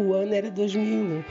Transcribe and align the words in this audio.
o 0.00 0.14
ano 0.14 0.34
era 0.34 0.50
2001. 0.50 1.24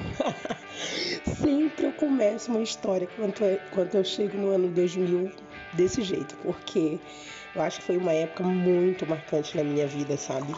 Sempre 1.41 1.85
eu 1.85 1.91
começo 1.93 2.51
uma 2.51 2.61
história 2.61 3.07
quando, 3.15 3.33
quando 3.71 3.95
eu 3.95 4.03
chego 4.03 4.37
no 4.37 4.49
ano 4.49 4.67
2000 4.69 5.31
desse 5.73 6.01
jeito, 6.01 6.35
porque 6.43 6.99
eu 7.55 7.61
acho 7.61 7.79
que 7.79 7.85
foi 7.85 7.97
uma 7.97 8.11
época 8.11 8.43
muito 8.43 9.05
marcante 9.05 9.57
na 9.57 9.63
minha 9.63 9.87
vida, 9.87 10.17
sabe? 10.17 10.53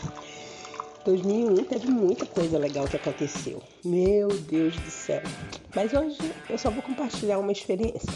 2001 1.06 1.64
teve 1.64 1.88
muita 1.90 2.26
coisa 2.26 2.58
legal 2.58 2.86
que 2.88 2.98
aconteceu. 2.98 3.62
Meu 3.86 4.28
Deus 4.28 4.76
do 4.76 4.92
céu. 4.92 5.22
Mas 5.76 5.94
hoje 5.94 6.18
eu 6.50 6.58
só 6.58 6.70
vou 6.70 6.84
compartilhar 6.84 7.40
uma 7.40 7.52
experiência. 7.52 8.12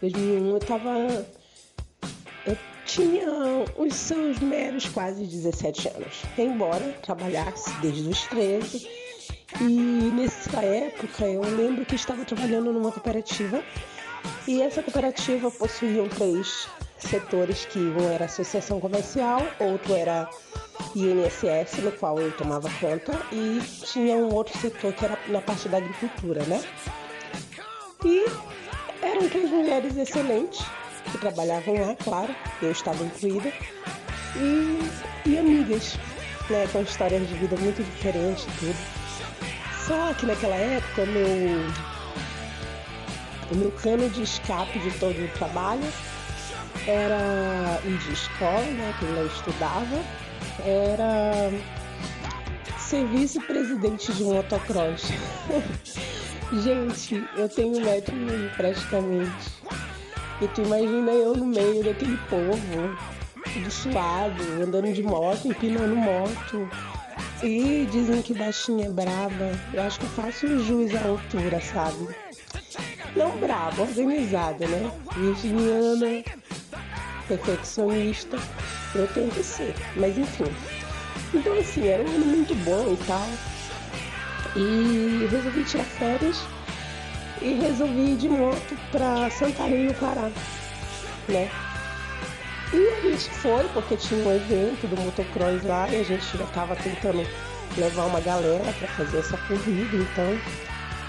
2001 0.00 0.50
eu 0.50 0.60
tava. 0.60 1.26
Eu 2.46 2.56
tinha 2.96 3.28
os 3.76 3.94
seus 3.94 4.38
meros 4.38 4.86
quase 4.88 5.24
17 5.24 5.88
anos. 5.88 6.22
Embora 6.38 6.96
trabalhasse 7.02 7.70
desde 7.82 8.08
os 8.08 8.22
13. 8.22 8.88
E 9.60 9.64
nessa 9.64 10.62
época 10.62 11.26
eu 11.26 11.42
lembro 11.42 11.84
que 11.84 11.94
estava 11.94 12.24
trabalhando 12.24 12.72
numa 12.72 12.90
cooperativa. 12.90 13.62
E 14.48 14.62
essa 14.62 14.82
cooperativa 14.82 15.50
possuía 15.50 16.08
três 16.08 16.68
setores 16.98 17.66
que 17.66 17.78
um 17.78 18.10
era 18.10 18.24
associação 18.24 18.80
comercial, 18.80 19.42
outro 19.60 19.94
era 19.94 20.28
INSS, 20.94 21.82
no 21.82 21.92
qual 21.92 22.18
eu 22.18 22.32
tomava 22.32 22.70
conta, 22.80 23.12
e 23.30 23.60
tinha 23.84 24.16
um 24.16 24.32
outro 24.34 24.58
setor 24.58 24.92
que 24.94 25.04
era 25.04 25.18
na 25.28 25.42
parte 25.42 25.68
da 25.68 25.76
agricultura, 25.76 26.42
né? 26.44 26.64
E 28.04 28.24
eram 29.02 29.28
três 29.28 29.50
mulheres 29.50 29.96
excelentes 29.96 30.64
que 31.10 31.18
trabalhavam 31.18 31.74
lá, 31.74 31.94
claro, 31.96 32.34
eu 32.62 32.70
estava 32.70 33.02
incluída, 33.04 33.52
e, 34.36 34.78
e 35.26 35.38
amigas, 35.38 35.98
né, 36.50 36.66
com 36.72 36.82
histórias 36.82 37.26
de 37.28 37.34
vida 37.34 37.56
muito 37.56 37.82
diferentes 37.82 38.44
tudo. 38.58 38.76
Só 39.86 40.12
que 40.14 40.26
naquela 40.26 40.56
época 40.56 41.06
meu, 41.06 41.26
o 43.52 43.56
meu 43.56 43.70
cano 43.72 44.08
de 44.10 44.22
escape 44.22 44.78
de 44.80 44.90
todo 44.98 45.16
o 45.16 45.28
trabalho 45.28 45.86
era 46.86 47.80
ir 47.84 47.98
de 47.98 48.12
escola, 48.12 48.62
né, 48.62 48.94
que 48.98 49.04
eu 49.04 49.26
estudava, 49.26 50.04
era 50.64 51.50
ser 52.78 53.06
vice-presidente 53.06 54.12
de 54.12 54.24
motocross. 54.24 55.10
Gente, 56.62 57.24
eu 57.36 57.48
tenho 57.48 57.76
um 57.76 57.80
metro 57.80 58.14
praticamente. 58.56 59.56
E 60.40 60.48
tu 60.48 60.60
imagina 60.60 61.10
eu 61.12 61.34
no 61.34 61.46
meio 61.46 61.82
daquele 61.82 62.18
povo, 62.28 62.96
tudo 63.52 63.70
suado, 63.70 64.42
andando 64.62 64.92
de 64.92 65.02
moto, 65.02 65.48
empinando 65.48 65.96
moto. 65.96 66.68
E 67.42 67.88
dizem 67.90 68.20
que 68.20 68.34
baixinha 68.34 68.86
é 68.86 68.90
brava. 68.90 69.58
Eu 69.72 69.82
acho 69.82 69.98
que 69.98 70.04
eu 70.04 70.10
faço 70.10 70.58
jus 70.64 70.94
à 70.94 71.08
altura, 71.08 71.60
sabe? 71.60 72.14
Não 73.14 73.30
brava, 73.38 73.82
organizada, 73.82 74.66
né? 74.66 74.90
Virginiana, 75.14 76.22
perfeccionista. 77.26 78.38
Eu 78.94 79.06
tenho 79.08 79.30
que 79.30 79.42
ser. 79.42 79.74
Mas 79.96 80.18
enfim. 80.18 80.52
Então 81.32 81.58
assim, 81.58 81.86
era 81.88 82.02
um 82.02 82.08
ano 82.08 82.26
muito 82.26 82.54
bom 82.56 82.92
e 82.92 82.96
tal. 83.06 83.26
E 84.54 85.26
resolvi 85.30 85.64
tirar 85.64 85.84
férias 85.84 86.42
e 87.40 87.54
resolvi 87.54 88.12
ir 88.12 88.16
de 88.16 88.28
moto 88.28 88.76
para 88.90 89.30
Santarém, 89.30 89.86
no 89.86 89.94
Pará, 89.94 90.30
né? 91.28 91.50
E 92.72 92.88
a 92.88 93.00
gente 93.00 93.30
foi, 93.30 93.64
porque 93.72 93.96
tinha 93.96 94.26
um 94.26 94.34
evento 94.34 94.86
do 94.88 95.00
motocross 95.00 95.62
lá 95.64 95.88
e 95.88 96.00
a 96.00 96.02
gente 96.02 96.36
já 96.36 96.44
estava 96.44 96.74
tentando 96.74 97.26
levar 97.76 98.06
uma 98.06 98.20
galera 98.20 98.72
para 98.78 98.88
fazer 98.88 99.18
essa 99.18 99.36
corrida, 99.36 99.96
então 99.96 100.38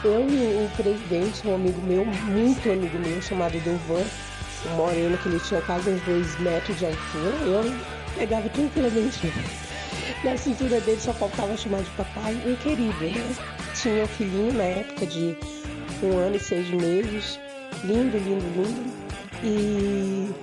eu 0.04 0.30
e 0.30 0.66
o 0.66 0.70
presidente, 0.76 1.48
um 1.48 1.56
amigo 1.56 1.82
meu, 1.82 2.06
muito 2.06 2.70
amigo 2.72 2.98
meu, 3.00 3.22
chamado 3.22 3.60
Delvan, 3.60 4.06
um 4.68 4.76
moreno 4.76 5.18
que 5.18 5.30
ele 5.30 5.40
tinha 5.40 5.62
quase 5.62 5.90
uns 5.90 6.02
dois 6.04 6.40
metros 6.40 6.78
de 6.78 6.86
altura, 6.86 7.36
eu 7.46 7.76
pegava 8.16 8.48
tranquilamente 8.50 9.34
na 10.24 10.38
cintura 10.38 10.80
dele 10.82 11.00
só 11.00 11.14
faltava 11.14 11.56
chamar 11.58 11.82
de 11.82 11.90
papai 11.92 12.36
um 12.46 12.56
querido, 12.56 13.00
né? 13.00 13.36
Tinha 13.76 14.04
um 14.04 14.08
filhinho 14.08 14.54
na 14.54 14.64
época 14.64 15.06
de 15.06 15.38
um 16.06 16.18
ano 16.18 16.36
e 16.36 16.40
seis 16.40 16.70
meses. 16.70 17.40
Lindo, 17.84 18.18
lindo, 18.18 18.46
lindo. 18.56 18.94
E 19.44 20.34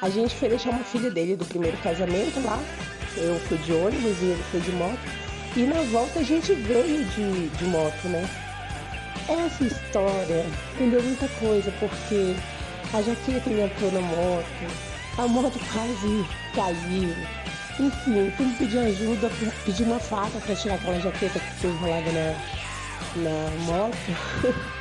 a 0.00 0.08
gente 0.08 0.34
foi 0.34 0.48
deixar 0.48 0.70
uma 0.70 0.84
filha 0.84 1.10
dele 1.10 1.36
do 1.36 1.44
primeiro 1.44 1.76
casamento 1.78 2.40
lá. 2.44 2.58
Eu 3.16 3.38
fui 3.40 3.58
de 3.58 3.72
ônibus 3.72 4.20
e 4.22 4.26
ele 4.26 4.42
foi 4.50 4.60
de 4.60 4.72
moto. 4.72 4.98
E 5.56 5.60
na 5.64 5.82
volta 5.90 6.20
a 6.20 6.22
gente 6.22 6.52
veio 6.54 7.04
de, 7.04 7.48
de 7.48 7.64
moto, 7.64 8.08
né? 8.08 8.28
Essa 9.28 9.64
história 9.64 10.46
entendeu 10.74 11.02
muita 11.02 11.28
coisa, 11.28 11.72
porque 11.78 12.34
a 12.92 13.02
jaqueta 13.02 13.50
me 13.50 13.60
entrou 13.60 13.92
na 13.92 14.00
moto, 14.00 14.46
a 15.18 15.26
moto 15.26 15.58
quase 15.72 16.24
caiu. 16.54 17.14
Enfim, 17.78 18.30
fui 18.36 18.54
pedir 18.58 18.78
ajuda, 18.78 19.30
pedir 19.64 19.84
uma 19.84 19.98
faca 19.98 20.38
para 20.40 20.54
tirar 20.54 20.74
aquela 20.74 21.00
jaqueta 21.00 21.38
que 21.38 21.50
ficou 21.54 21.70
enrolada 21.70 22.12
na, 22.12 22.36
na 23.16 23.50
moto, 23.64 23.96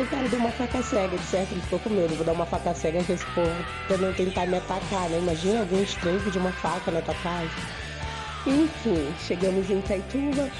o 0.00 0.06
cara 0.06 0.28
deu 0.28 0.38
uma 0.38 0.50
faca 0.50 0.82
cega, 0.82 1.16
de 1.16 1.24
certo, 1.24 1.52
ele 1.52 1.60
ficou 1.62 1.78
com 1.78 1.90
medo. 1.90 2.14
Vou 2.14 2.24
dar 2.24 2.32
uma 2.32 2.46
faca 2.46 2.74
cega 2.74 3.02
que 3.04 3.12
esse 3.12 3.24
povo 3.26 3.64
pra 3.86 3.96
não 3.96 4.12
tentar 4.12 4.46
me 4.46 4.56
atacar, 4.56 5.08
né? 5.08 5.18
Imagina 5.18 5.60
alguém 5.60 5.82
estranho 5.82 6.20
pedir 6.20 6.38
uma 6.38 6.52
faca 6.52 6.90
na 6.90 7.00
tua 7.00 7.14
casa. 7.14 7.50
Enfim, 8.46 9.14
chegamos 9.26 9.70
em 9.70 9.78
Itaituba, 9.78 10.50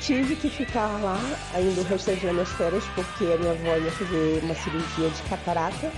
tive 0.00 0.36
que 0.36 0.48
ficar 0.48 1.00
lá 1.02 1.18
ainda 1.54 1.80
o 1.80 1.84
restante 1.84 2.24
das 2.24 2.32
minhas 2.32 2.52
férias, 2.52 2.84
porque 2.94 3.24
a 3.24 3.36
minha 3.36 3.52
avó 3.52 3.76
ia 3.76 3.90
fazer 3.90 4.40
uma 4.44 4.54
cirurgia 4.54 5.08
de 5.08 5.22
catarata 5.28 5.90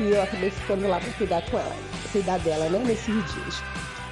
e 0.00 0.10
eu 0.10 0.22
acabei 0.22 0.50
ficando 0.50 0.88
lá 0.88 1.00
para 1.00 1.12
cuidar 1.12 1.42
com 1.50 1.58
ela, 1.58 1.76
cuidar 2.12 2.38
dela, 2.40 2.68
né, 2.68 2.78
nesses 2.84 3.14
dias. 3.32 3.62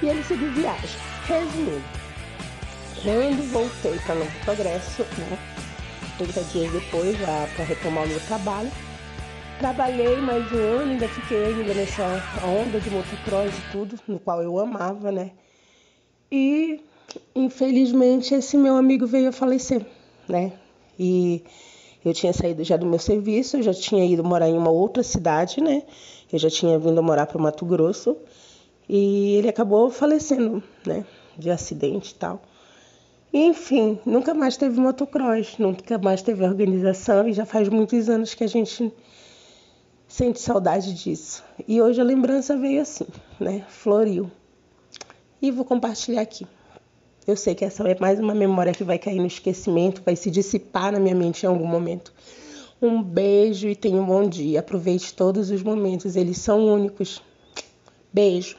E 0.01 0.07
ele 0.07 0.23
seguiu 0.23 0.51
viagem. 0.53 0.89
Resumindo, 1.27 1.83
quando 3.03 3.51
voltei 3.51 3.99
para 3.99 4.15
Novo 4.15 4.31
Progresso, 4.43 5.03
né, 5.17 5.37
30 6.17 6.41
dias 6.43 6.71
depois 6.71 7.17
para 7.17 7.63
retomar 7.63 8.05
o 8.05 8.07
meu 8.07 8.19
trabalho. 8.21 8.71
Trabalhei 9.59 10.17
mais 10.17 10.51
um 10.51 10.57
ano, 10.57 10.91
ainda 10.91 11.07
fiquei 11.07 11.45
ainda 11.45 11.73
nessa 11.73 12.03
onda 12.43 12.79
de 12.79 12.89
motocross 12.89 13.53
e 13.53 13.71
tudo, 13.71 13.99
no 14.07 14.19
qual 14.19 14.41
eu 14.41 14.57
amava, 14.57 15.11
né? 15.11 15.31
E 16.31 16.81
infelizmente 17.35 18.33
esse 18.33 18.57
meu 18.57 18.75
amigo 18.75 19.05
veio 19.05 19.29
a 19.29 19.31
falecer, 19.31 19.85
né? 20.27 20.53
E 20.97 21.43
eu 22.03 22.13
tinha 22.13 22.33
saído 22.33 22.63
já 22.63 22.75
do 22.75 22.85
meu 22.85 22.97
serviço, 22.97 23.57
eu 23.57 23.63
já 23.63 23.73
tinha 23.73 24.03
ido 24.05 24.23
morar 24.23 24.49
em 24.49 24.57
uma 24.57 24.71
outra 24.71 25.03
cidade, 25.03 25.61
né? 25.61 25.83
Eu 26.31 26.39
já 26.39 26.49
tinha 26.49 26.79
vindo 26.79 27.03
morar 27.03 27.27
para 27.27 27.37
o 27.37 27.41
Mato 27.41 27.65
Grosso 27.65 28.17
e 28.89 29.35
ele 29.35 29.49
acabou 29.49 29.89
falecendo, 29.91 30.63
né? 30.85 31.05
De 31.37 31.51
acidente 31.51 32.11
e 32.11 32.15
tal. 32.15 32.41
Enfim, 33.33 33.97
nunca 34.05 34.33
mais 34.33 34.57
teve 34.57 34.79
motocross, 34.79 35.57
nunca 35.57 35.97
mais 35.97 36.21
teve 36.21 36.43
organização 36.43 37.27
e 37.29 37.33
já 37.33 37.45
faz 37.45 37.69
muitos 37.69 38.09
anos 38.09 38.33
que 38.33 38.43
a 38.43 38.47
gente 38.47 38.91
sente 40.05 40.41
saudade 40.41 40.93
disso. 40.93 41.41
E 41.65 41.81
hoje 41.81 42.01
a 42.01 42.03
lembrança 42.03 42.57
veio 42.57 42.81
assim, 42.81 43.07
né? 43.39 43.63
Floriu. 43.69 44.29
E 45.41 45.49
vou 45.49 45.63
compartilhar 45.63 46.21
aqui. 46.21 46.45
Eu 47.25 47.37
sei 47.37 47.55
que 47.55 47.63
essa 47.63 47.87
é 47.87 47.97
mais 47.97 48.19
uma 48.19 48.35
memória 48.35 48.73
que 48.73 48.83
vai 48.83 48.99
cair 48.99 49.19
no 49.19 49.27
esquecimento, 49.27 50.01
vai 50.05 50.17
se 50.17 50.29
dissipar 50.29 50.91
na 50.91 50.99
minha 50.99 51.15
mente 51.15 51.43
em 51.43 51.47
algum 51.47 51.67
momento. 51.67 52.11
Um 52.81 53.01
beijo 53.01 53.69
e 53.69 53.75
tenha 53.75 54.01
um 54.01 54.05
bom 54.05 54.27
dia. 54.27 54.59
Aproveite 54.59 55.13
todos 55.13 55.51
os 55.51 55.63
momentos, 55.63 56.17
eles 56.17 56.37
são 56.39 56.65
únicos. 56.65 57.21
Beijo. 58.11 58.57